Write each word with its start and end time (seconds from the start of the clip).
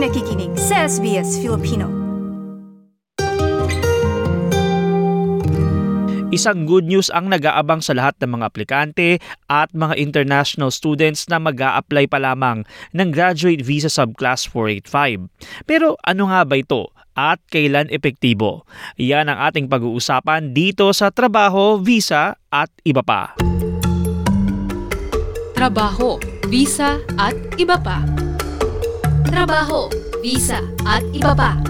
Kayo'y 0.00 0.16
nakikinig 0.16 0.56
sa 0.56 0.88
SBS 0.88 1.44
Filipino. 1.44 1.84
Isang 6.32 6.64
good 6.64 6.88
news 6.88 7.12
ang 7.12 7.28
nag-aabang 7.28 7.84
sa 7.84 7.92
lahat 7.92 8.16
ng 8.24 8.40
mga 8.40 8.48
aplikante 8.48 9.20
at 9.52 9.68
mga 9.76 10.00
international 10.00 10.72
students 10.72 11.28
na 11.28 11.36
mag 11.36 11.60
apply 11.60 12.08
pa 12.08 12.16
lamang 12.16 12.64
ng 12.96 13.12
Graduate 13.12 13.60
Visa 13.60 13.92
Subclass 13.92 14.48
485. 14.48 15.68
Pero 15.68 16.00
ano 16.00 16.32
nga 16.32 16.48
ba 16.48 16.56
ito 16.56 16.96
at 17.12 17.44
kailan 17.52 17.92
epektibo? 17.92 18.64
Yan 18.96 19.28
ang 19.28 19.52
ating 19.52 19.68
pag-uusapan 19.68 20.56
dito 20.56 20.96
sa 20.96 21.12
Trabaho, 21.12 21.76
Visa 21.76 22.40
at 22.48 22.72
iba 22.88 23.04
pa. 23.04 23.36
Trabaho, 25.52 26.16
Visa 26.48 27.04
at 27.20 27.36
iba 27.60 27.76
pa. 27.76 28.19
Trabaho, 29.28 29.92
Visa 30.24 30.64
at 30.88 31.04
iba 31.12 31.36
pa. 31.36 31.60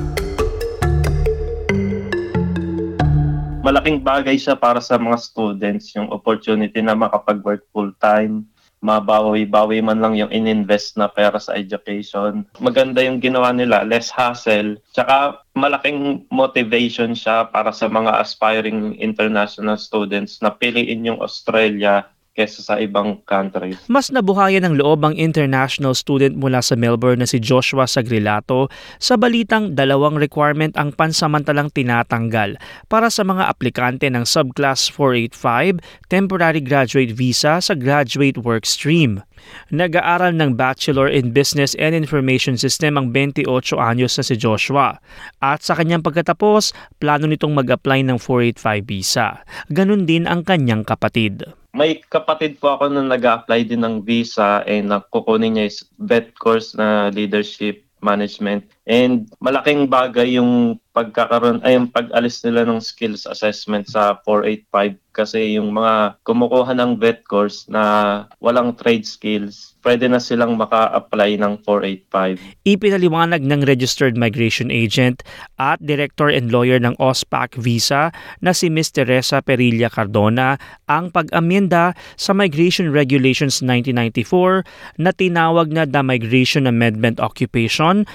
malaking 3.70 4.02
bagay 4.02 4.34
siya 4.34 4.58
para 4.58 4.82
sa 4.82 4.98
mga 4.98 5.14
students, 5.20 5.94
yung 5.94 6.10
opportunity 6.10 6.82
na 6.82 6.98
makapag-work 6.98 7.62
full-time, 7.70 8.42
mabawi-bawi 8.80 9.84
man 9.84 10.00
lang 10.00 10.16
yung 10.16 10.32
ininvest 10.32 10.96
na 10.96 11.06
pera 11.06 11.36
sa 11.36 11.52
education. 11.54 12.48
Maganda 12.58 13.04
yung 13.04 13.20
ginawa 13.20 13.52
nila, 13.52 13.84
less 13.84 14.08
hassle. 14.08 14.80
Tsaka 14.96 15.44
malaking 15.52 16.24
motivation 16.32 17.12
siya 17.12 17.46
para 17.52 17.70
sa 17.70 17.86
mga 17.92 18.24
aspiring 18.24 18.96
international 18.96 19.76
students 19.76 20.40
na 20.40 20.50
piliin 20.50 21.06
yung 21.06 21.20
Australia 21.20 22.08
kesa 22.34 22.62
sa 22.62 22.74
ibang 22.78 23.18
countries. 23.26 23.76
Mas 23.90 24.14
nabuhayan 24.14 24.62
ng 24.62 24.78
loob 24.78 25.02
ang 25.02 25.18
international 25.18 25.98
student 25.98 26.38
mula 26.38 26.62
sa 26.62 26.78
Melbourne 26.78 27.20
na 27.20 27.28
si 27.28 27.42
Joshua 27.42 27.90
Sagrilato 27.90 28.70
sa 29.02 29.18
balitang 29.18 29.74
dalawang 29.74 30.14
requirement 30.16 30.72
ang 30.78 30.94
pansamantalang 30.94 31.74
tinatanggal 31.74 32.56
para 32.86 33.10
sa 33.10 33.26
mga 33.26 33.50
aplikante 33.50 34.06
ng 34.06 34.22
Subclass 34.22 34.88
485 34.94 35.82
Temporary 36.06 36.62
Graduate 36.62 37.12
Visa 37.12 37.58
sa 37.58 37.74
Graduate 37.74 38.38
Work 38.40 38.62
Stream. 38.62 39.26
Nag-aaral 39.72 40.36
ng 40.36 40.54
Bachelor 40.54 41.08
in 41.08 41.32
Business 41.32 41.72
and 41.80 41.96
Information 41.96 42.60
System 42.60 43.00
ang 43.00 43.10
28 43.10 43.48
anyos 43.80 44.20
na 44.20 44.24
si 44.24 44.36
Joshua. 44.36 45.00
At 45.40 45.64
sa 45.64 45.74
kanyang 45.74 46.04
pagkatapos, 46.04 46.76
plano 47.00 47.24
nitong 47.24 47.56
mag-apply 47.56 48.04
ng 48.04 48.20
485 48.20 48.84
visa. 48.84 49.26
Ganon 49.72 50.04
din 50.04 50.28
ang 50.28 50.44
kanyang 50.44 50.84
kapatid 50.84 51.48
may 51.70 52.02
kapatid 52.10 52.58
po 52.58 52.74
ako 52.74 52.90
na 52.90 53.06
nag-apply 53.06 53.62
din 53.66 53.86
ng 53.86 54.02
visa 54.02 54.66
and 54.66 54.90
nakukunin 54.90 55.54
niya 55.54 55.70
is 55.70 55.86
vet 56.02 56.34
course 56.38 56.74
na 56.74 57.10
leadership 57.14 57.86
management. 58.02 58.66
And 58.90 59.30
malaking 59.38 59.86
bagay 59.86 60.34
yung 60.34 60.82
pagkakaroon 60.90 61.62
ay 61.62 61.78
yung 61.78 61.86
pag-alis 61.86 62.42
nila 62.42 62.66
ng 62.66 62.82
skills 62.82 63.22
assessment 63.30 63.86
sa 63.86 64.18
485 64.26 64.98
kasi 65.10 65.58
yung 65.58 65.74
mga 65.74 66.22
kumukuha 66.22 66.70
ng 66.74 67.02
vet 67.02 67.26
course 67.26 67.66
na 67.66 68.24
walang 68.38 68.78
trade 68.78 69.02
skills, 69.02 69.74
pwede 69.82 70.06
na 70.06 70.22
silang 70.22 70.54
maka-apply 70.54 71.34
ng 71.34 71.66
485. 71.66 72.38
Ipinaliwanag 72.62 73.42
ng 73.42 73.66
registered 73.66 74.14
migration 74.14 74.70
agent 74.70 75.26
at 75.58 75.82
director 75.82 76.30
and 76.30 76.54
lawyer 76.54 76.78
ng 76.78 76.94
OSPAC 77.02 77.58
Visa 77.58 78.14
na 78.38 78.54
si 78.54 78.70
Ms. 78.70 79.02
Teresa 79.02 79.42
Perilla 79.42 79.90
Cardona 79.90 80.62
ang 80.86 81.10
pag-amenda 81.10 81.98
sa 82.14 82.30
Migration 82.30 82.94
Regulations 82.94 83.58
1994 83.66 84.62
na 85.02 85.10
tinawag 85.10 85.74
na 85.74 85.90
the 85.90 86.02
Migration 86.06 86.70
Amendment 86.70 87.18
Occupation, 87.18 88.06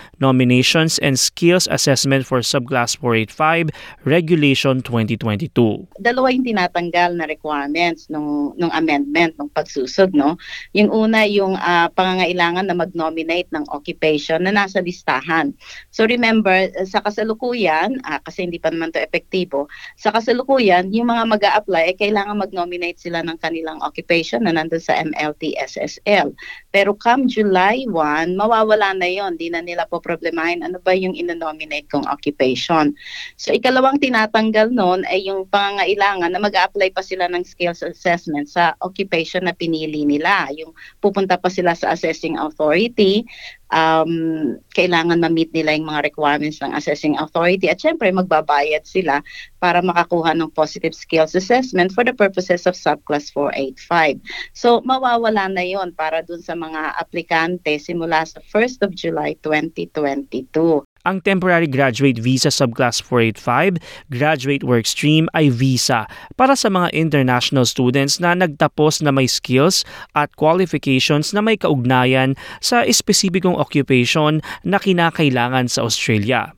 Nominations 0.66 0.98
and 1.06 1.14
Skills 1.14 1.70
Assessment 1.70 2.26
for 2.26 2.42
Subclass 2.42 2.98
485 2.98 3.70
Regulation 4.02 4.82
2022. 4.82 5.54
Dalawa 6.02 6.34
yung 6.34 6.42
tinatanggal 6.42 7.22
na 7.22 7.30
requirements 7.30 8.10
nung 8.10 8.58
nung 8.58 8.74
amendment 8.74 9.38
nung 9.38 9.54
pagsusog 9.54 10.18
no. 10.18 10.42
Yung 10.74 10.90
una 10.90 11.30
yung 11.30 11.54
uh, 11.54 11.86
pangangailangan 11.94 12.66
na 12.66 12.74
mag-nominate 12.74 13.46
ng 13.54 13.62
occupation 13.70 14.42
na 14.42 14.58
nasa 14.58 14.82
listahan. 14.82 15.54
So 15.94 16.10
remember 16.10 16.74
sa 16.90 17.06
kasalukuyan 17.06 18.02
uh, 18.02 18.18
kasi 18.26 18.50
hindi 18.50 18.58
pa 18.58 18.74
naman 18.74 18.90
to 18.90 18.98
epektibo, 18.98 19.70
sa 20.02 20.10
kasalukuyan 20.10 20.90
yung 20.90 21.14
mga 21.14 21.30
mag 21.30 21.44
apply 21.46 21.94
ay 21.94 21.98
kailangan 22.02 22.42
mag-nominate 22.42 22.98
sila 22.98 23.22
ng 23.22 23.38
kanilang 23.38 23.78
occupation 23.86 24.50
na 24.50 24.58
nandun 24.58 24.82
sa 24.82 24.98
MLT 24.98 25.62
SSL. 25.62 26.34
Pero 26.74 26.98
come 26.98 27.30
July 27.30 27.86
1, 27.86 28.34
mawawala 28.34 28.98
na 28.98 29.06
yon, 29.06 29.38
di 29.38 29.54
na 29.54 29.62
nila 29.62 29.86
po 29.86 30.02
problemahin 30.46 30.62
ano 30.62 30.78
ba 30.86 30.94
yung 30.94 31.18
inonominate 31.18 31.90
kong 31.90 32.06
occupation. 32.06 32.94
So 33.42 33.50
ikalawang 33.50 33.98
tinatanggal 33.98 34.70
noon 34.70 35.02
ay 35.10 35.26
yung 35.26 35.50
pangangailangan 35.50 36.30
na 36.30 36.38
mag-apply 36.42 36.94
pa 36.94 37.02
sila 37.02 37.26
ng 37.34 37.42
skills 37.42 37.82
assessment 37.82 38.46
sa 38.46 38.78
occupation 38.86 39.50
na 39.50 39.58
pinili 39.58 40.06
nila. 40.06 40.54
Yung 40.54 40.70
pupunta 41.02 41.42
pa 41.42 41.50
sila 41.50 41.74
sa 41.74 41.98
assessing 41.98 42.38
authority, 42.38 43.26
um, 43.74 44.56
kailangan 44.78 45.22
ma-meet 45.22 45.50
nila 45.56 45.74
yung 45.74 45.90
mga 45.90 46.06
requirements 46.12 46.62
ng 46.62 46.74
assessing 46.76 47.18
authority 47.18 47.72
at 47.72 47.82
syempre 47.82 48.12
magbabayad 48.14 48.86
sila 48.86 49.26
para 49.58 49.82
makakuha 49.82 50.38
ng 50.38 50.52
positive 50.54 50.94
skills 50.94 51.34
assessment 51.34 51.90
for 51.96 52.06
the 52.06 52.14
purposes 52.14 52.70
of 52.70 52.78
subclass 52.78 53.32
485. 53.34 54.22
So 54.54 54.82
mawawala 54.86 55.50
na 55.50 55.66
yon 55.66 55.96
para 55.98 56.22
dun 56.22 56.44
sa 56.44 56.54
mga 56.54 57.00
aplikante 57.00 57.78
simula 57.82 58.28
sa 58.28 58.42
1st 58.54 58.78
of 58.86 58.92
July 58.94 59.34
2022. 59.42 60.86
Ang 61.06 61.22
Temporary 61.22 61.70
Graduate 61.70 62.18
Visa 62.18 62.50
Subclass 62.50 62.98
485 62.98 63.78
Graduate 64.10 64.66
Work 64.66 64.90
Stream 64.90 65.30
ay 65.38 65.54
visa 65.54 66.10
para 66.34 66.58
sa 66.58 66.74
mga 66.74 66.90
international 66.98 67.70
students 67.70 68.18
na 68.18 68.34
nagtapos 68.34 69.06
na 69.06 69.14
may 69.14 69.30
skills 69.30 69.86
at 70.18 70.34
qualifications 70.34 71.30
na 71.30 71.46
may 71.46 71.62
kaugnayan 71.62 72.34
sa 72.58 72.82
espesipikong 72.82 73.54
occupation 73.54 74.42
na 74.66 74.82
kinakailangan 74.82 75.70
sa 75.70 75.86
Australia. 75.86 76.58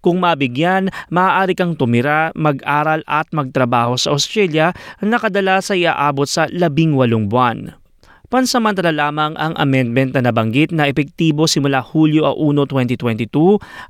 Kung 0.00 0.22
mabigyan, 0.22 0.88
maaari 1.10 1.58
kang 1.58 1.74
tumira, 1.74 2.30
mag-aral 2.38 3.02
at 3.10 3.26
magtrabaho 3.34 3.98
sa 3.98 4.14
Australia 4.14 4.72
na 5.02 5.18
kadalas 5.18 5.68
ay 5.74 5.84
aabot 5.84 6.30
sa 6.30 6.46
labing 6.54 6.94
walong 6.94 7.26
buwan. 7.26 7.74
Pansamantala 8.30 8.94
lamang 8.94 9.34
ang 9.34 9.58
amendment 9.58 10.14
na 10.14 10.30
nabanggit 10.30 10.70
na 10.70 10.86
epektibo 10.86 11.50
simula 11.50 11.82
Hulyo 11.82 12.30
1, 12.38 12.62
2022 12.94 13.26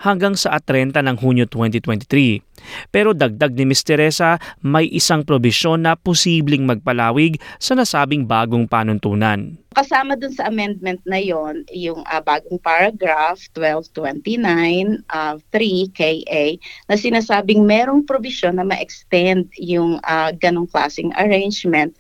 hanggang 0.01 0.33
sa 0.33 0.57
30 0.57 0.97
ng 0.97 1.17
Hunyo 1.21 1.45
2023. 1.45 2.41
Pero 2.89 3.13
dagdag 3.13 3.53
ni 3.53 3.69
Ms. 3.69 3.85
Teresa, 3.85 4.41
may 4.65 4.89
isang 4.89 5.29
probisyon 5.29 5.85
na 5.85 5.93
posibleng 5.93 6.65
magpalawig 6.65 7.37
sa 7.61 7.77
nasabing 7.77 8.25
bagong 8.25 8.65
panuntunan. 8.65 9.61
Kasama 9.77 10.17
dun 10.17 10.33
sa 10.33 10.49
amendment 10.49 11.05
na 11.05 11.21
yon 11.21 11.69
yung 11.77 12.01
uh, 12.09 12.23
bagong 12.25 12.57
paragraph 12.65 13.45
1229 13.53 15.05
uh, 15.13 15.37
3 15.53 15.93
KA 15.93 16.45
na 16.89 16.97
sinasabing 16.97 17.69
merong 17.69 18.09
probisyon 18.09 18.57
na 18.57 18.65
ma-extend 18.65 19.53
yung 19.61 20.01
uh, 20.01 20.33
ganong 20.41 20.65
klaseng 20.73 21.13
arrangement 21.21 21.93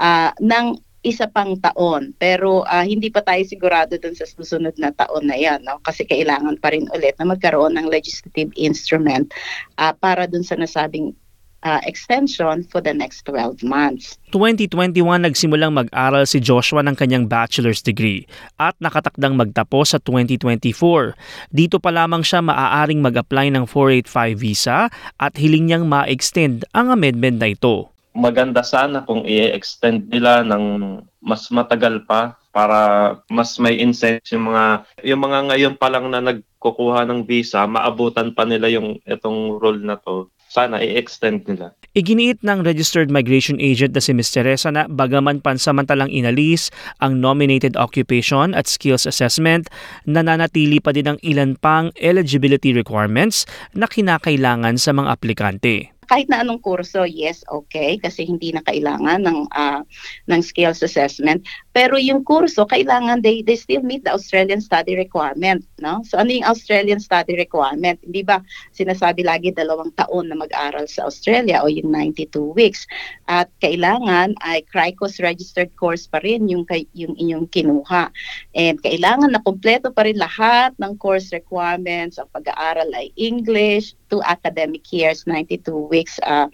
uh, 0.00 0.32
ng 0.40 0.80
isa 1.02 1.26
pang 1.26 1.58
taon. 1.58 2.14
Pero 2.18 2.62
uh, 2.66 2.86
hindi 2.86 3.10
pa 3.10 3.22
tayo 3.22 3.42
sigurado 3.42 3.98
dun 3.98 4.14
sa 4.14 4.26
susunod 4.26 4.74
na 4.78 4.94
taon 4.94 5.26
na 5.26 5.36
yan. 5.38 5.62
No? 5.66 5.82
Kasi 5.82 6.06
kailangan 6.06 6.58
pa 6.62 6.70
rin 6.70 6.86
ulit 6.94 7.18
na 7.18 7.26
magkaroon 7.26 7.74
ng 7.78 7.90
legislative 7.90 8.50
instrument 8.54 9.30
uh, 9.78 9.94
para 9.98 10.30
dun 10.30 10.46
sa 10.46 10.54
nasabing 10.54 11.14
uh, 11.62 11.80
extension 11.86 12.66
for 12.66 12.82
the 12.82 12.94
next 12.94 13.24
12 13.26 13.62
months. 13.66 14.18
2021 14.34 15.02
nagsimulang 15.22 15.72
mag-aral 15.74 16.26
si 16.26 16.42
Joshua 16.42 16.82
ng 16.84 16.98
kanyang 16.98 17.26
bachelor's 17.30 17.80
degree 17.80 18.26
at 18.58 18.74
nakatakdang 18.82 19.38
magtapos 19.38 19.96
sa 19.96 19.98
2024. 20.02 21.14
Dito 21.50 21.78
pa 21.78 21.90
lamang 21.94 22.26
siya 22.26 22.42
maaaring 22.42 23.00
mag-apply 23.00 23.54
ng 23.54 23.64
485 23.66 24.38
visa 24.38 24.78
at 25.18 25.32
hiling 25.38 25.70
niyang 25.70 25.86
ma-extend 25.86 26.66
ang 26.74 26.90
amendment 26.90 27.38
na 27.42 27.54
ito 27.54 27.91
maganda 28.12 28.60
sana 28.60 29.04
kung 29.04 29.24
i-extend 29.24 30.08
nila 30.12 30.44
ng 30.44 31.00
mas 31.24 31.48
matagal 31.48 32.04
pa 32.04 32.36
para 32.52 33.16
mas 33.32 33.56
may 33.56 33.80
incentive 33.80 34.28
yung 34.36 34.52
mga 34.52 34.64
yung 35.08 35.22
mga 35.24 35.38
ngayon 35.48 35.74
pa 35.80 35.88
lang 35.88 36.04
na 36.12 36.20
nagkukuha 36.20 37.08
ng 37.08 37.24
visa 37.24 37.64
maabutan 37.64 38.36
pa 38.36 38.44
nila 38.44 38.68
yung 38.68 39.00
itong 39.08 39.56
rule 39.56 39.80
na 39.80 39.96
to 39.96 40.28
sana 40.52 40.84
i-extend 40.84 41.48
nila. 41.48 41.72
Iginiit 41.96 42.44
ng 42.44 42.60
registered 42.60 43.08
migration 43.08 43.56
agent 43.56 43.96
na 43.96 44.04
si 44.04 44.12
Ms. 44.12 44.36
Teresa 44.36 44.68
na 44.68 44.84
bagaman 44.84 45.40
pansamantalang 45.40 46.12
inalis 46.12 46.68
ang 47.00 47.24
nominated 47.24 47.72
occupation 47.80 48.52
at 48.52 48.68
skills 48.68 49.08
assessment, 49.08 49.72
nananatili 50.04 50.76
pa 50.76 50.92
din 50.92 51.16
ang 51.16 51.18
ilan 51.24 51.56
pang 51.56 51.88
eligibility 51.96 52.76
requirements 52.76 53.48
na 53.72 53.88
kinakailangan 53.88 54.76
sa 54.76 54.92
mga 54.92 55.08
aplikante 55.08 55.88
kahit 56.12 56.28
na 56.28 56.44
anong 56.44 56.60
kurso, 56.60 57.08
yes, 57.08 57.40
okay, 57.48 57.96
kasi 57.96 58.28
hindi 58.28 58.52
na 58.52 58.60
kailangan 58.60 59.24
ng 59.24 59.48
ah, 59.56 59.80
ng 60.28 60.40
skills 60.44 60.84
assessment. 60.84 61.40
Pero 61.72 61.96
yung 61.96 62.20
kurso, 62.20 62.68
kailangan 62.68 63.24
they, 63.24 63.40
they 63.40 63.56
still 63.56 63.80
meet 63.80 64.04
the 64.04 64.12
Australian 64.12 64.60
study 64.60 64.92
requirement. 64.92 65.64
No? 65.80 66.04
So 66.04 66.20
ano 66.20 66.28
yung 66.28 66.44
Australian 66.44 67.00
study 67.00 67.32
requirement? 67.32 67.96
Hindi 68.04 68.20
ba 68.28 68.44
sinasabi 68.76 69.24
lagi 69.24 69.56
dalawang 69.56 69.96
taon 69.96 70.28
na 70.28 70.36
mag-aral 70.36 70.84
sa 70.84 71.08
Australia 71.08 71.64
o 71.64 71.72
yung 71.72 71.88
92 71.88 72.28
weeks? 72.52 72.84
At 73.24 73.48
kailangan 73.64 74.36
ay 74.44 74.68
CRICOS 74.68 75.24
registered 75.24 75.72
course 75.80 76.04
pa 76.04 76.20
rin 76.20 76.44
yung, 76.52 76.68
yung 76.92 77.16
inyong 77.16 77.48
kinuha. 77.48 78.12
And 78.52 78.76
kailangan 78.84 79.32
na 79.32 79.40
kumpleto 79.40 79.88
pa 79.96 80.04
rin 80.04 80.20
lahat 80.20 80.76
ng 80.76 81.00
course 81.00 81.32
requirements. 81.32 82.20
Ang 82.20 82.28
pag-aaral 82.36 82.92
ay 82.92 83.08
English, 83.16 83.96
two 84.12 84.20
academic 84.28 84.84
years, 84.92 85.24
92 85.24 85.72
weeks 85.88 86.01
uh, 86.24 86.48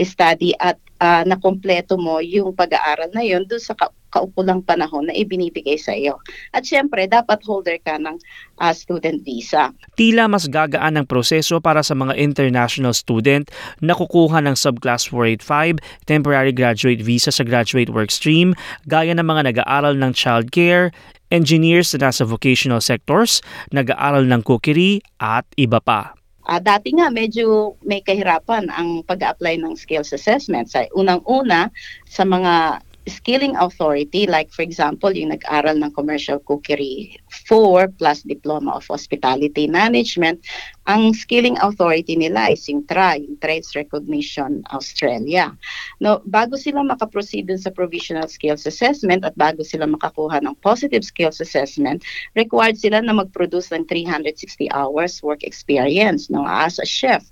study 0.00 0.54
at 0.60 0.78
uh, 1.04 1.22
nakumpleto 1.26 1.98
mo 1.98 2.22
yung 2.22 2.54
pag-aaral 2.54 3.10
na 3.12 3.22
yun 3.24 3.44
doon 3.48 3.60
sa 3.60 3.74
ka- 3.76 3.92
kaukulang 4.14 4.62
panahon 4.62 5.10
na 5.10 5.14
ibinibigay 5.14 5.74
sa 5.74 5.90
iyo. 5.90 6.22
At 6.54 6.62
syempre, 6.62 7.10
dapat 7.10 7.42
holder 7.42 7.82
ka 7.82 7.98
ng 7.98 8.14
uh, 8.62 8.70
student 8.70 9.26
visa. 9.26 9.74
Tila 9.98 10.30
mas 10.30 10.46
gagaan 10.46 10.94
ang 10.94 11.06
proseso 11.10 11.58
para 11.58 11.82
sa 11.82 11.98
mga 11.98 12.14
international 12.14 12.94
student 12.94 13.50
na 13.82 13.98
kukuha 13.98 14.38
ng 14.46 14.54
Subclass 14.54 15.10
485 15.10 15.82
Temporary 16.06 16.54
Graduate 16.54 17.02
Visa 17.02 17.34
sa 17.34 17.42
Graduate 17.42 17.90
Work 17.90 18.14
Stream 18.14 18.54
gaya 18.86 19.10
ng 19.18 19.26
mga 19.26 19.50
nag-aaral 19.50 19.98
ng 19.98 20.14
childcare, 20.14 20.94
engineers 21.34 21.90
na 21.98 22.08
nasa 22.08 22.22
vocational 22.22 22.78
sectors, 22.78 23.42
nag-aaral 23.74 24.22
ng 24.30 24.46
cookery 24.46 25.02
at 25.18 25.42
iba 25.58 25.82
pa. 25.82 26.14
Ah, 26.44 26.60
dati 26.60 26.92
nga 26.92 27.08
medyo 27.08 27.80
may 27.80 28.04
kahirapan 28.04 28.68
ang 28.68 29.00
pag-apply 29.08 29.56
ng 29.64 29.80
skills 29.80 30.12
assessment. 30.12 30.68
Sa 30.68 30.84
unang-una 30.92 31.72
sa 32.04 32.28
mga 32.28 32.84
skilling 33.04 33.52
authority 33.60 34.24
like 34.24 34.48
for 34.48 34.64
example 34.64 35.12
yung 35.12 35.28
nag-aral 35.28 35.76
ng 35.76 35.92
commercial 35.92 36.40
cookery 36.40 37.12
4 37.28 37.92
plus 38.00 38.24
diploma 38.24 38.80
of 38.80 38.88
hospitality 38.88 39.68
management 39.68 40.40
ang 40.88 41.12
skilling 41.12 41.56
authority 41.60 42.16
nila 42.16 42.52
ay 42.52 42.56
yung 42.68 42.84
TRA 42.88 43.20
yung 43.20 43.36
Trades 43.40 43.72
Recognition 43.72 44.64
Australia. 44.72 45.52
No 46.00 46.20
bago 46.28 46.56
sila 46.56 46.84
makaproceed 46.84 47.48
sa 47.56 47.72
provisional 47.72 48.28
skills 48.28 48.64
assessment 48.64 49.24
at 49.24 49.36
bago 49.36 49.64
sila 49.64 49.84
makakuha 49.88 50.40
ng 50.44 50.56
positive 50.64 51.04
skills 51.04 51.40
assessment 51.40 52.04
required 52.36 52.76
sila 52.76 53.00
na 53.00 53.16
mag-produce 53.16 53.72
ng 53.72 53.84
360 53.88 54.72
hours 54.72 55.20
work 55.24 55.44
experience 55.44 56.32
no 56.32 56.44
as 56.44 56.80
a 56.80 56.88
chef. 56.88 57.24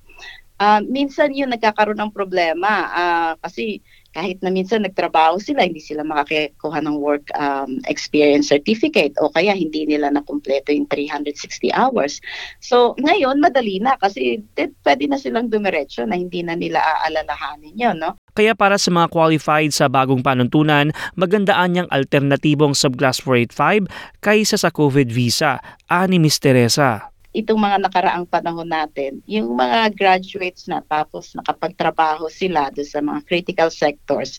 Ah, 0.62 0.78
minsan 0.78 1.34
yun 1.34 1.50
nagkakaroon 1.50 1.98
ng 1.98 2.14
problema. 2.14 2.86
Ah, 2.92 3.32
kasi 3.42 3.82
kahit 4.12 4.38
na 4.44 4.52
minsan 4.52 4.84
nagtrabaho 4.84 5.40
sila, 5.40 5.64
hindi 5.64 5.80
sila 5.80 6.04
makakakuha 6.04 6.84
ng 6.84 6.96
work 7.00 7.32
um, 7.36 7.80
experience 7.88 8.52
certificate 8.52 9.16
o 9.20 9.32
kaya 9.32 9.56
hindi 9.56 9.88
nila 9.88 10.12
nakumpleto 10.12 10.72
yung 10.72 10.88
360 10.88 11.72
hours. 11.72 12.20
So 12.60 12.92
ngayon, 13.00 13.40
madali 13.40 13.80
na 13.80 13.96
kasi 13.96 14.44
pwede 14.56 15.04
na 15.08 15.16
silang 15.16 15.48
dumiretso 15.48 16.04
na 16.04 16.20
hindi 16.20 16.44
na 16.44 16.56
nila 16.56 16.80
aalalahanin 16.80 17.76
yun. 17.76 17.96
No? 18.00 18.16
Kaya 18.32 18.56
para 18.56 18.80
sa 18.80 18.88
mga 18.88 19.12
qualified 19.12 19.76
sa 19.76 19.92
bagong 19.92 20.24
panuntunan, 20.24 20.92
magandaan 21.20 21.76
niyang 21.76 21.90
alternatibong 21.92 22.72
Subclass 22.72 23.20
485 23.24 23.92
kaysa 24.24 24.56
sa 24.56 24.72
COVID 24.72 25.12
visa, 25.12 25.60
ani 25.88 26.16
Miss 26.16 26.40
Teresa. 26.40 27.11
Itong 27.32 27.60
mga 27.60 27.88
nakaraang 27.88 28.28
panahon 28.28 28.68
natin, 28.68 29.24
yung 29.24 29.56
mga 29.56 29.96
graduates 29.96 30.68
na 30.68 30.84
tapos 30.84 31.32
nakapagtrabaho 31.32 32.28
sila 32.28 32.68
doon 32.72 32.88
sa 32.88 33.00
mga 33.00 33.20
critical 33.24 33.68
sectors, 33.72 34.36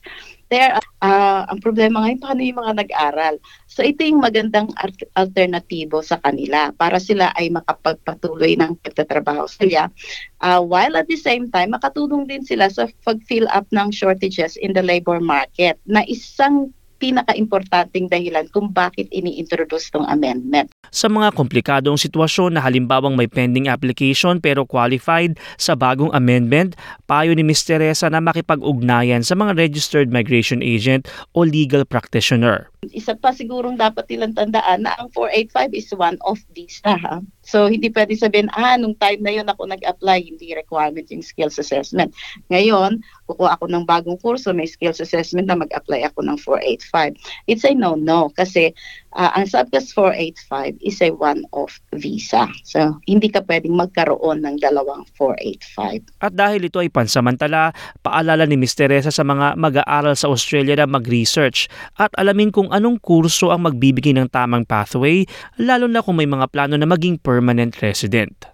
there 0.53 0.77
uh, 1.01 1.49
ang 1.49 1.57
problema 1.57 2.05
ngayon 2.05 2.21
paano 2.21 2.41
yung 2.45 2.61
mga 2.61 2.73
nag-aral. 2.85 3.35
So 3.65 3.81
ito 3.81 4.05
yung 4.05 4.21
magandang 4.21 4.69
alternatibo 5.17 6.05
sa 6.05 6.21
kanila 6.21 6.69
para 6.77 7.01
sila 7.01 7.33
ay 7.33 7.49
makapagpatuloy 7.49 8.53
ng 8.61 8.77
pagtatrabaho 8.85 9.49
sila 9.49 9.89
uh, 10.45 10.61
while 10.61 10.93
at 10.93 11.09
the 11.09 11.17
same 11.17 11.49
time 11.49 11.73
makatulong 11.73 12.29
din 12.29 12.45
sila 12.45 12.69
sa 12.69 12.85
pag-fill 13.01 13.49
up 13.49 13.65
ng 13.73 13.89
shortages 13.89 14.53
in 14.61 14.77
the 14.77 14.85
labor 14.85 15.17
market 15.17 15.81
na 15.89 16.05
isang 16.05 16.69
pinaka-importanting 17.03 18.07
dahilan 18.07 18.47
kung 18.55 18.71
bakit 18.71 19.11
ini-introduce 19.11 19.91
tong 19.91 20.07
amendment. 20.07 20.71
Sa 20.87 21.11
mga 21.11 21.35
komplikadong 21.35 21.99
sitwasyon 21.99 22.55
na 22.55 22.63
halimbawang 22.63 23.19
may 23.19 23.27
pending 23.27 23.67
application 23.67 24.39
pero 24.39 24.63
qualified 24.63 25.35
sa 25.59 25.75
bagong 25.75 26.15
amendment, 26.15 26.79
payo 27.03 27.35
ni 27.35 27.43
Ms. 27.43 27.67
Teresa 27.67 28.07
na 28.07 28.23
makipag-ugnayan 28.23 29.19
sa 29.27 29.35
mga 29.35 29.59
registered 29.59 30.07
migration 30.07 30.63
agent 30.63 31.11
o 31.35 31.43
legal 31.43 31.83
practitioner. 31.83 32.72
Isa 32.91 33.15
pa 33.15 33.31
sigurong 33.31 33.79
dapat 33.79 34.09
nilang 34.11 34.35
tandaan 34.35 34.83
na 34.83 34.97
ang 34.99 35.07
485 35.15 35.79
is 35.79 35.87
one-off 35.95 36.41
visa. 36.51 36.97
Ha? 36.99 37.23
So, 37.43 37.67
hindi 37.71 37.87
pwede 37.91 38.15
sabihin, 38.15 38.51
ah, 38.55 38.75
nung 38.75 38.95
time 38.99 39.23
na 39.23 39.31
yun 39.31 39.47
ako 39.47 39.67
nag-apply, 39.67 40.19
hindi 40.27 40.55
requirement 40.55 41.07
yung 41.11 41.23
skills 41.23 41.59
assessment. 41.59 42.15
Ngayon, 42.47 43.03
kukuha 43.27 43.59
ako 43.59 43.67
ng 43.71 43.83
bagong 43.83 44.19
kurso, 44.19 44.51
may 44.51 44.67
skills 44.67 45.03
assessment 45.03 45.47
na 45.47 45.59
mag-apply 45.59 46.07
ako 46.07 46.23
ng 46.23 46.37
485. 46.39 47.15
It's 47.47 47.67
a 47.67 47.71
no-no 47.75 48.31
kasi 48.35 48.71
uh, 49.15 49.31
ang 49.33 49.45
Subclass 49.49 49.93
485 49.95 50.77
is 50.81 50.97
a 51.01 51.09
one-off 51.13 51.77
visa. 51.97 52.49
So, 52.65 52.97
hindi 53.05 53.29
ka 53.29 53.45
pwedeng 53.45 53.77
magkaroon 53.77 54.45
ng 54.45 54.61
dalawang 54.61 55.05
485. 55.17 56.21
At 56.21 56.33
dahil 56.33 56.67
ito 56.67 56.81
ay 56.81 56.89
pansamantala, 56.89 57.73
paalala 58.01 58.45
ni 58.45 58.57
Ms. 58.57 58.73
Teresa 58.77 59.09
sa 59.13 59.25
mga 59.25 59.57
mag-aaral 59.57 60.17
sa 60.17 60.29
Australia 60.29 60.77
na 60.77 60.89
mag-research 60.89 61.69
at 61.97 62.13
alamin 62.17 62.53
kung 62.53 62.69
anong 62.73 63.01
kurso 63.01 63.49
ang 63.53 63.65
magbibigay 63.65 64.13
ng 64.17 64.29
tamang 64.29 64.65
pathway, 64.65 65.25
lalo 65.57 65.89
na 65.89 66.01
kung 66.01 66.17
may 66.17 66.29
mga 66.29 66.49
plano 66.49 66.75
na 66.77 66.89
maging 66.89 67.21
permanent 67.21 67.77
resident. 67.81 68.52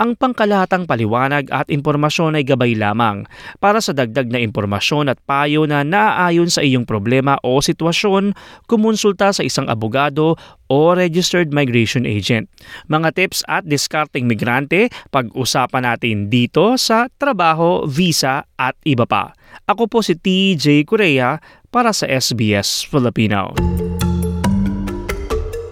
Ang 0.00 0.16
pangkalahatang 0.16 0.88
paliwanag 0.88 1.50
at 1.52 1.68
impormasyon 1.68 2.40
ay 2.40 2.44
gabay 2.46 2.72
lamang 2.72 3.28
para 3.60 3.84
sa 3.84 3.92
dagdag 3.92 4.32
na 4.32 4.40
impormasyon 4.40 5.12
at 5.12 5.20
payo 5.28 5.68
na 5.68 5.84
naaayon 5.84 6.48
sa 6.48 6.64
iyong 6.64 6.88
problema 6.88 7.36
o 7.44 7.60
sitwasyon, 7.60 8.32
kumonsulta 8.64 9.34
sa 9.34 9.44
isang 9.44 9.68
abogado 9.68 10.40
o 10.70 10.78
registered 10.94 11.50
migration 11.50 12.08
agent. 12.08 12.48
Mga 12.88 13.18
tips 13.18 13.44
at 13.50 13.66
discarding 13.66 14.30
migrante, 14.30 14.88
pag-usapan 15.10 15.84
natin 15.84 16.32
dito 16.32 16.78
sa 16.80 17.10
trabaho, 17.18 17.84
visa 17.84 18.46
at 18.56 18.78
iba 18.86 19.04
pa. 19.04 19.34
Ako 19.66 19.90
po 19.90 20.00
si 20.00 20.16
TJ 20.16 20.86
Korea 20.86 21.42
para 21.68 21.90
sa 21.94 22.06
SBS 22.06 22.86
Filipino. 22.86 23.54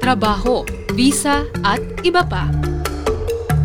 Trabaho, 0.03 0.65
visa 0.97 1.45
at 1.61 1.83
iba 2.01 2.25
pa. 2.25 2.78